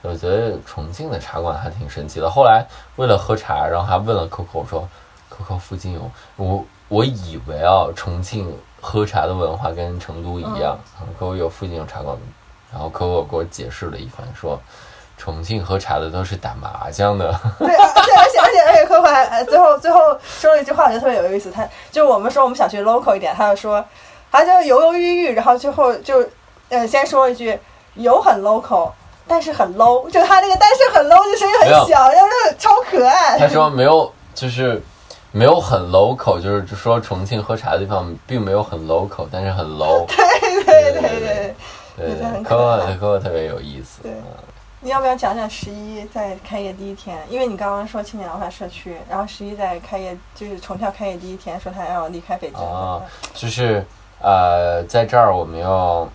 [0.02, 2.28] 我觉得重庆的茶馆还挺神奇的。
[2.28, 4.86] 后来为了喝茶，然后还问了 Coco 说。
[5.32, 10.78] Coco 附近有我，我以为啊，重庆喝茶的文化跟成都一样。
[11.18, 12.16] Coco 有附近有茶馆，
[12.70, 14.60] 然后 Coco 给我解释了一番，说
[15.16, 17.32] 重庆喝茶的都是打麻将的。
[17.58, 21.50] 对，而且而且而且而且，Coco 还最后最后说了一句话，我觉得特别有意思。
[21.50, 23.82] 他就我们说我们想去 local 一点，他就说
[24.30, 26.24] 他就犹犹豫豫，然后最后就
[26.68, 27.58] 呃先说一句
[27.94, 28.90] 有很 local，
[29.26, 33.38] 但是很 low，就他那个但是很 low 就声音很小，要是超可爱。
[33.40, 34.82] 他说没有，就是。
[35.34, 40.04] 没有很 local，就是说重庆喝茶的地方并没有很 local，但是很 low。
[40.06, 41.54] 对对对对
[41.96, 44.02] 对对，可可可特别有意思。
[44.02, 44.12] 对，
[44.80, 47.18] 你要不要讲讲十一在开业第一天？
[47.30, 52.60] 因为你刚刚说青年文化社区，然后十一在开业就是重跳开业第一天，说他要离开北京。
[52.62, 53.00] 啊，
[53.32, 53.82] 就是
[54.20, 56.06] 呃，在这儿我们要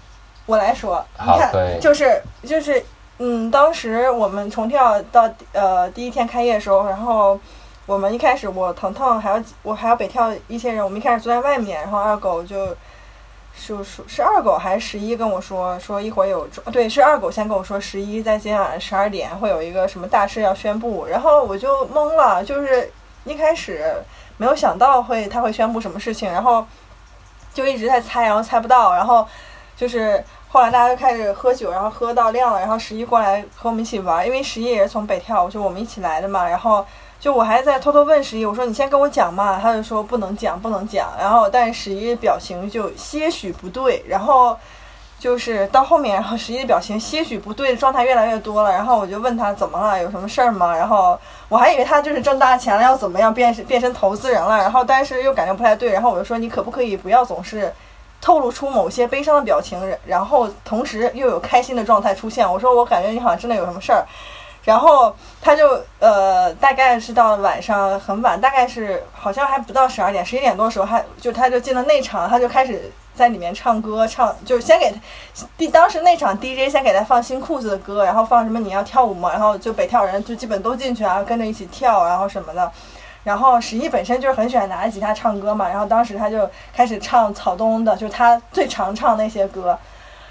[0.46, 2.86] 我来说，你看，就是就是
[3.18, 7.40] 嗯，当时我们重跳到呃第一天开业的时候，然后。
[7.88, 12.68] 我们一开始，我腾腾还有我还有北跳一些人，我们一开始坐在外面，然后二狗就，
[13.56, 22.92] 是是是二狗还是十一跟我说说一会儿有对是二狗先跟我说十一在今天晚上十二点会有一个什么大事要宣布，然后我就懵了，就是
[23.24, 23.96] 一开始
[24.36, 26.66] 没有想到会他会宣布什么事情，然后
[27.54, 29.26] 就一直在猜，然后猜不到，然后
[29.78, 36.86] 就是后来大家就开始喝酒，然后喝到亮了，然后十一过来和我们一起玩，因为十一也是从北跳，就我们一起来的嘛，然后。
[37.20, 41.10] 就我还在偷偷问十一，我说你先跟我讲嘛，他就说不能讲，不能讲。
[41.20, 44.56] 然后，但十一表情就些许不对，然后
[45.20, 48.72] 就是到后面，然后十一的表情些许不对的状态越来越多了。
[48.72, 50.78] 然后我就问他怎么了，有什么事儿吗？
[50.78, 54.56] 然后我还以为他就是挣大钱了，要怎么样变变成投资人了。
[54.58, 57.74] 然后但是又感觉不太对，然后我就说你可不可以不要总是
[58.22, 62.50] 透露出某些悲伤的表情，然后同时又有开心的状态出现。
[62.50, 64.06] 我说我感觉你好像真的有什么事儿。
[64.68, 74.94] 然后他就呃，大概是到晚上很晚，大概是好像还不到十二点，十一点多的时候，还就他就进了内场，他就开始在里面唱歌，唱就先给
[75.58, 79.30] 第当时内场 DJ 先给他放新裤子的歌，然后放什么你要跳舞吗？
[79.32, 82.70] 然后就北跳人就基本都进去啊，跟着一起跳，然后什么的。
[83.24, 89.80] 然后十一本身就是很喜欢拿着吉他唱歌嘛，然后当时他就开始唱草东的，就是他最常唱那些歌。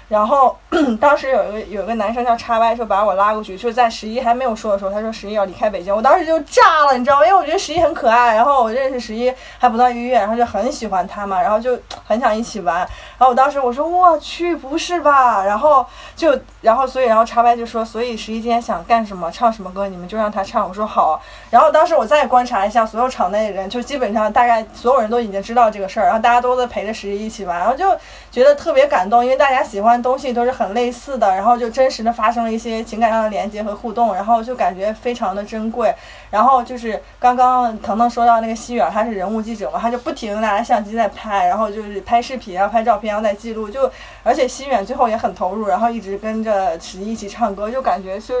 [0.07, 0.57] 然后
[1.01, 7.25] 当时有一个有一个男生叫叉 Y，说把我拉过去，就在十一还没有说的时候，他说十一要离开北京，我当时就炸了，你知道吗？
[7.25, 12.77] 因为我觉得十一很可爱，然后我认识十一还不到一个月，然后就很喜欢他嘛，然后就很想一起玩。
[13.17, 15.43] 然后我当时我说我去，不是吧？
[15.43, 15.85] 然后
[16.15, 20.67] 就然后所以然后叉 Y 就说，所以十一今天想干什么，唱什么歌，你们就让他唱。
[20.67, 21.21] 我说好。
[21.49, 27.85] 然后当时我再观察一下所有场内的人，就基本上大概所有人都已经知道这个事儿，然后大家都在陪着十一一起玩，然后就
[28.31, 29.97] 觉得特别感动，因为大家喜欢。
[29.97, 35.93] 的东西都是很类似的，然后就真实的发生了一些情感上的连接和互动，然后就感觉非常的珍贵。
[36.29, 43.69] 然后就是刚刚腾腾说到那个西远，他是人物记者嘛，他就不停拿着相机在拍，然后就是拍视频啊、拍照片，然后在记录。
[43.69, 43.89] 就
[44.23, 48.35] 而且西远最后也很投入，然后一直跟着十一一起唱歌，就感觉就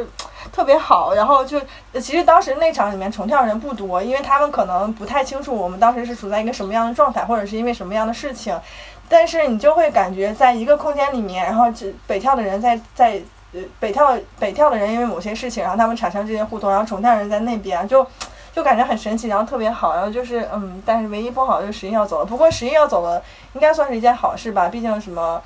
[0.51, 1.13] 特别好。
[1.13, 1.61] 然后就
[1.93, 8.59] 其实当时那场里面重跳人不多，因为他们可能不太清楚我们当时是处在一个什么样的状态，或者是因为什么样的事情。
[9.09, 13.21] 但是你就会感觉在一个空间里面，然后这北跳的人在在
[13.53, 18.05] 呃北跳北跳的人因为某些事情，然后他们产生这些互动，然后重跳人在那边就
[18.53, 22.25] 就感觉很神奇，然后特别好，然后就是嗯，但是唯一不好就是十一要走了。
[22.25, 23.21] 不过十一要走了，
[23.53, 25.41] 应该算是一件好事吧，毕竟什么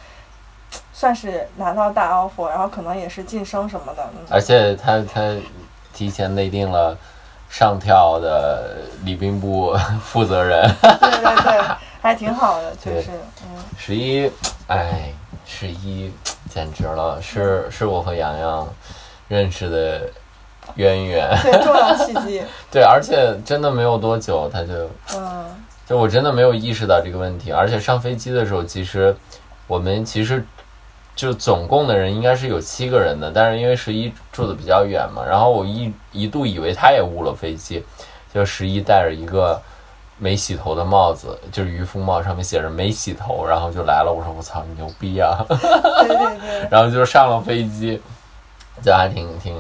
[0.93, 4.03] 算是拿到大 offer，然后可能也是晋升什么的。
[4.13, 5.21] 嗯、而且他他
[5.93, 6.97] 提前内定了
[7.49, 10.67] 上跳的礼宾部负责人。
[10.81, 11.61] 对 对对。
[12.01, 13.11] 还挺好的，就是
[13.43, 14.29] 嗯，十一，
[14.67, 15.13] 哎，
[15.45, 16.11] 十一
[16.49, 18.67] 简直了，是是我和洋洋
[19.27, 20.09] 认识的
[20.75, 22.41] 渊源，对，重要契机，
[22.71, 25.45] 对，而且真的没有多久，他就，嗯，
[25.85, 29.15] 就我真的没有意识到这个问题，而且上飞机的时候，其实
[29.67, 30.43] 我们其实
[31.15, 37.85] 就总共的人应该是有七个人的，但是因为十一住的比较远嘛，然后我一一度以为他也误了飞机，
[38.33, 39.61] 就十一带着一个。
[40.23, 44.13] 没洗头的帽子，就是渔夫帽，上面写着没洗头，然后就来了。
[44.15, 45.43] 我说我操，你牛逼啊！
[45.47, 45.57] 对
[46.07, 46.67] 对对。
[46.69, 47.99] 然后就上了飞机，
[48.83, 49.59] 就还挺挺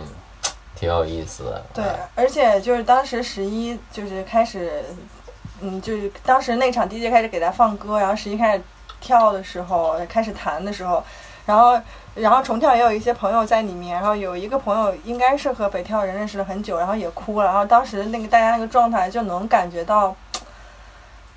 [0.75, 1.63] 挺有意思的。
[1.73, 1.83] 对，
[2.13, 4.83] 而且就是当时十一就是开始，
[5.61, 8.63] 嗯，就是当时那场 DJ 开始给他放歌，然后十一开始
[8.99, 11.03] 跳的时候，开始弹的时候，
[11.47, 11.75] 然后
[12.13, 20.15] 然后重跳也有一些朋友在里面，然后有一个朋友应该是和北跳人认识了很久，然后也哭了，然后当时那个大家那个状态就能感觉到。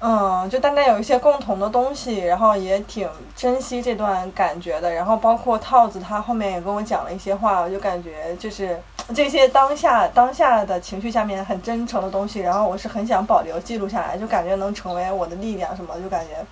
[0.06, 4.92] 嗯，就大家有一些共同的东西，然后也挺珍惜这段感觉的。
[4.92, 8.78] 然后包括套子，他后面也跟我讲了一些话，我就感觉就是
[9.14, 12.40] 这些当下当下的情绪下面很真诚的东西。
[12.40, 16.44] 然后我是很想保留记录下来，就感觉能成为我的力量什么，就感觉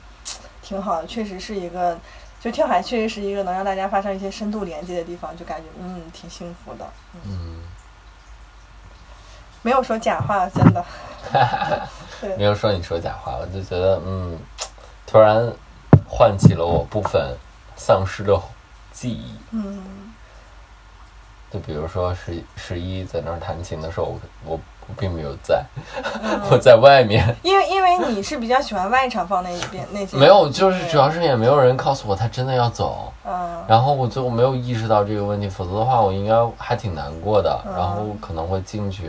[0.63, 1.07] 挺好的。
[1.07, 1.99] 确实是一个，
[2.41, 6.87] 就跳海确实是一个能让大家发生一些深度连接的地方，就感觉嗯挺幸福的。
[7.27, 7.61] 嗯，
[9.61, 10.83] 没有说假话，真的。
[12.37, 14.39] 没有说你说假话，我就觉得嗯，
[15.07, 15.53] 突然
[16.09, 17.35] 唤起了我部分
[17.77, 18.39] 丧失的
[18.93, 19.35] 记忆。
[19.51, 19.83] 嗯，
[21.51, 25.65] 就比如说十十一在那儿弹琴的时候，我我我并没有在，
[26.51, 27.35] 我在外面。
[27.43, 30.17] 因为因为你是比较喜欢外场放那一边那些。
[30.17, 33.13] 没有，就是主要是也没有人告诉我他真的要走。
[33.25, 33.65] 嗯。
[33.69, 39.07] 然后我就没有意识到这个问题，否则的话我应该还挺难过的，然后可能会进去，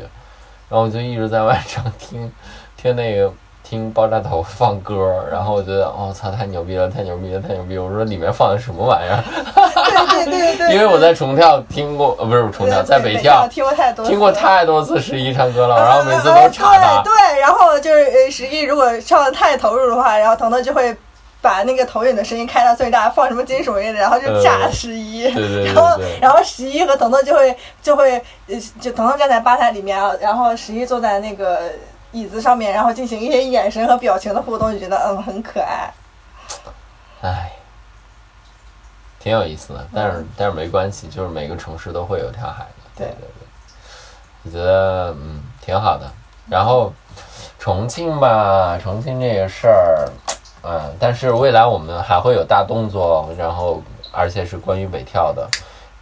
[0.70, 2.32] 然后我就一直在外场听。
[2.84, 3.32] 听那个
[3.64, 7.78] 听爆炸头放歌，然后我觉得哦操太牛逼了，太牛逼了，太牛逼！
[7.78, 9.24] 我说里面放的什么玩意儿？
[10.10, 10.76] 对对对 对。
[10.76, 17.02] 因为我在重跳听过，呃不是重跳，在北跳听过太多，听过太多次十一唱歌了，然后每次都查他。
[17.08, 20.94] 对，然后就是呃十一如果唱的太投入的话，然后腾腾就会
[21.42, 25.24] 把那个投影的声音开到最大，放什么金属乐的，然后就炸十一。
[25.32, 25.74] 对对对。
[25.74, 31.60] 然后然后十一和腾腾就会就会呃就腾腾站在吧台里面，然后十一坐在那个。
[32.14, 35.92] 椅子上面，然后进行一些眼神和表情的互动，就觉得嗯很可爱。
[37.22, 37.52] 唉，
[39.20, 42.90] 挺有意思的，但是但是没关系，就是每个城市都会有跳海的。
[42.96, 43.48] 对对对，
[44.44, 46.08] 我觉得嗯挺好的。
[46.48, 46.94] 然后
[47.58, 50.08] 重庆吧，重庆这个事儿，
[50.64, 55.50] 嗯，但是未来我们还会有大动作，然后而且是关于北跳的。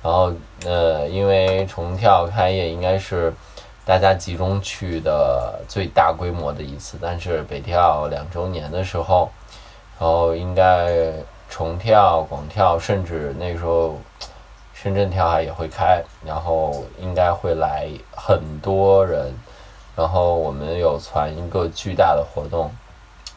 [0.03, 0.33] 然后
[0.65, 3.33] 呃，因为重跳开业应该是。
[3.83, 9.29] 大家集中去的最大规模的一次，但是北跳两周年的时候，
[9.99, 11.11] 然后应该
[11.49, 13.99] 重跳、广跳，甚至那时候
[14.73, 19.33] 深圳跳海也会开，然后应该会来很多人，
[19.95, 22.71] 然后我们有传一个巨大的活动，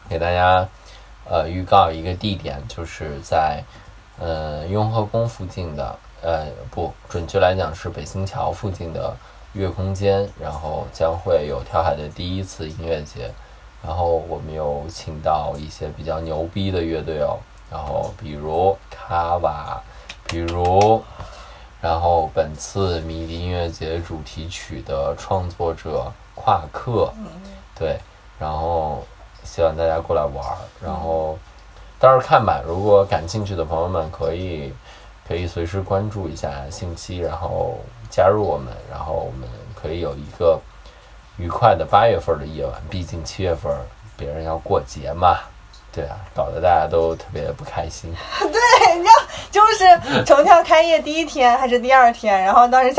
[0.07, 0.67] 给大家
[1.27, 3.63] 呃预告一个地点，就是在
[4.19, 9.11] 呃雍和宫附近的，呃不准确来讲是北新桥附近的。
[9.55, 13.31] 月空间，然后将会有跳海的第一次音乐节，
[13.81, 17.39] 然后我们有请到一些比较牛逼的乐队哦，
[17.71, 19.81] 然后比如卡瓦，
[20.27, 21.01] 比如，
[21.79, 27.13] 然后本次迷笛音乐节主题曲的创作者夸克，
[27.73, 27.97] 对，
[28.37, 29.05] 然后
[29.45, 31.37] 希望大家过来玩儿，然后
[31.97, 34.73] 到时候看吧，如果感兴趣的朋友们可以
[35.25, 37.77] 可以随时关注一下信息，然后。
[38.09, 39.47] 加入我们，然后我们
[39.79, 40.59] 可以有一个
[41.37, 42.73] 愉快的八月份的夜晚。
[42.89, 43.71] 毕竟七月份
[44.17, 45.37] 别人要过节嘛，
[45.91, 48.13] 对啊，搞得大家都特别不开心。
[48.39, 49.13] 对，你知道，
[49.51, 52.95] 就是重跳开业第一天还是第二天，然后当时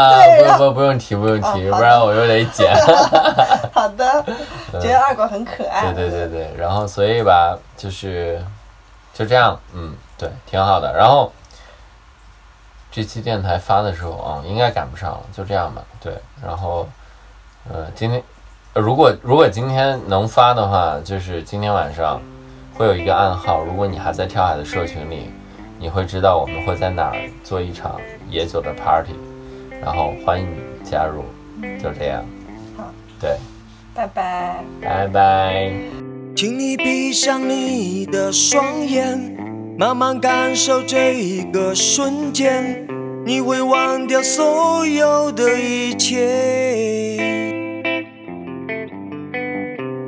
[0.00, 2.74] 啊，对然不不不用提，不用提，不然我又得剪。
[3.72, 4.24] 好的，
[4.80, 5.92] 觉得二狗很可爱。
[5.92, 8.42] 对对对对，然后所以吧，就是
[9.12, 10.92] 就这样，嗯，对，挺好的。
[10.96, 11.30] 然后
[12.92, 15.82] 这期电台发的时候啊、应该赶不上了，就这样吧。
[15.98, 16.12] 对，
[16.44, 16.86] 然后
[17.72, 18.22] 呃，今天
[18.74, 22.20] 呃如果如果今天能发的话，就是今天晚上
[22.74, 25.30] 会有一个暗号，如果你还在跳海的社群里，
[25.78, 29.14] 你会知道我们会在哪儿做一场野酒的 party，
[29.80, 31.24] 然后欢迎你加入，
[31.82, 32.22] 就这样。
[32.76, 32.84] 好，
[33.18, 33.38] 对，
[33.94, 34.62] 拜拜。
[34.82, 35.72] 拜拜。
[36.36, 39.36] 请你闭上你的双眼，
[39.78, 42.86] 慢慢感受这一个瞬间，
[43.24, 47.16] 你会忘掉所有的一切。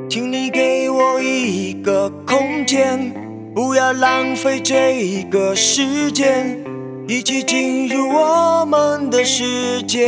[0.07, 3.11] 请你给我一个空间，
[3.53, 6.63] 不要浪费这一个时间，
[7.07, 10.07] 一起进入我们的世界。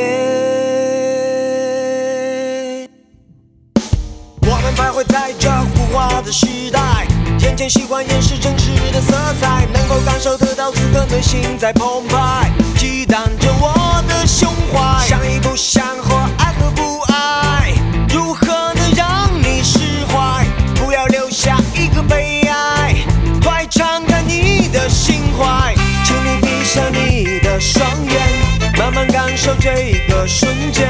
[4.43, 7.05] 我们徘徊在这浮华的时代，
[7.47, 15.07] 渐渐习惯掩饰真实的色彩，能够感受得到此刻内心在澎湃，激荡着我的胸怀。
[15.07, 17.73] 想与不想和爱和不爱，
[18.09, 20.45] 如何能让你释怀？
[20.75, 22.93] 不要留下一个悲哀，
[23.41, 25.73] 快敞开你的心怀，
[26.03, 30.85] 请你闭上你的双眼，慢慢感受这个瞬间，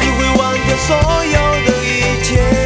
[0.00, 2.65] 你会忘掉所有的一切。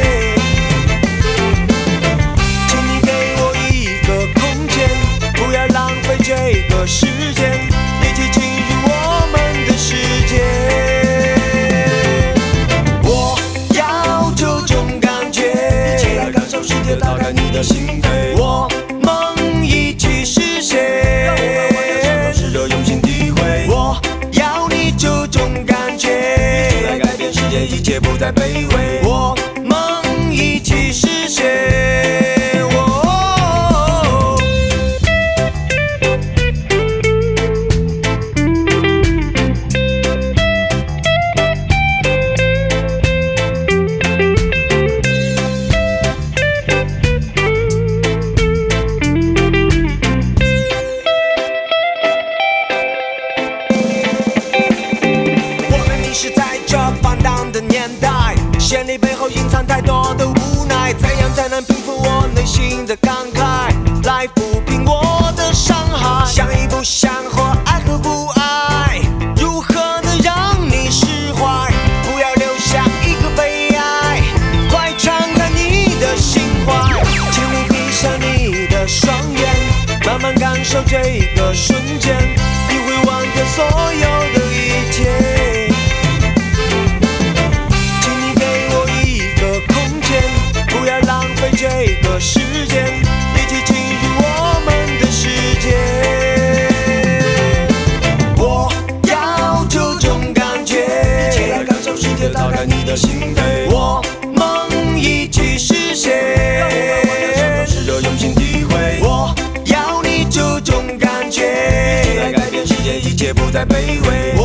[113.21, 114.40] 界，不再卑微。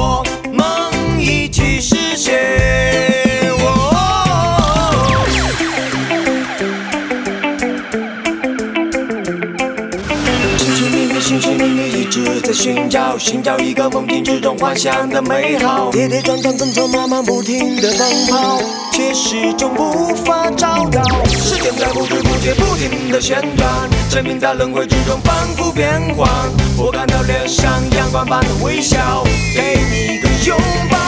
[12.57, 15.91] 寻找，寻找一个梦境之中幻想的美好。
[15.91, 18.59] 跌跌撞撞，匆匆忙忙，不停的奔跑，
[18.95, 21.03] 却始终无法找到。
[21.27, 23.69] 时间在不知不觉不停的旋转，
[24.09, 26.27] 生命在轮回之中反复变换。
[26.79, 29.23] 我看到脸上阳光般的微笑，
[29.55, 30.59] 给你个，拥
[30.91, 31.06] 抱。